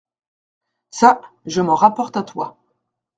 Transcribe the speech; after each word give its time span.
Cà, 0.89 1.21
je 1.45 1.61
m’en 1.61 1.75
rapporte 1.75 2.17
à 2.17 2.23
toi… 2.23 2.57